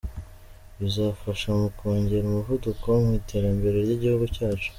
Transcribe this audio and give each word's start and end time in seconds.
Bizafasha 0.79 1.47
mu 1.59 1.67
kongera 1.77 2.25
umuvuduko 2.27 2.87
mu 3.03 3.09
iterambere 3.19 3.75
ry’igihugu 3.85 4.25
cyacu. 4.35 4.69